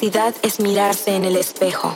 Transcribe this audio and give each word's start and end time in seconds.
Felicidad 0.00 0.34
es 0.40 0.60
mirarse 0.60 1.14
en 1.14 1.26
el 1.26 1.36
espejo 1.36 1.94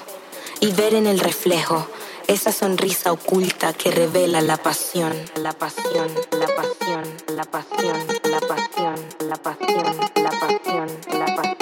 y 0.61 0.73
ver 0.73 0.92
en 0.92 1.06
el 1.06 1.20
reflejo 1.20 1.87
esa 2.26 2.52
sonrisa 2.52 3.12
oculta 3.12 3.73
que 3.73 3.90
revela 3.90 4.42
la 4.42 4.58
pasión, 4.58 5.14
la 5.37 5.54
pasión, 5.54 6.08
la 6.32 6.46
pasión, 6.54 7.02
la 7.34 7.44
pasión, 7.44 8.04
la 8.26 8.40
pasión, 8.40 8.94
la 9.20 9.37
pasión, 9.37 9.37
la 9.37 9.37
pasión, 9.37 9.96
la 10.16 10.30
pasión. 10.38 10.88
La 11.18 11.34
pasión. 11.34 11.53